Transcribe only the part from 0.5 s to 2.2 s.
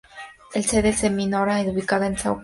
La sede de la emisora se ubicaba en